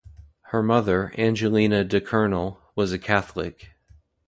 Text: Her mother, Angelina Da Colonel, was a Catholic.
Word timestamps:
Her 0.49 0.63
mother, 0.63 1.13
Angelina 1.15 1.83
Da 1.83 1.99
Colonel, 1.99 2.59
was 2.73 2.91
a 2.91 2.97
Catholic. 2.97 3.73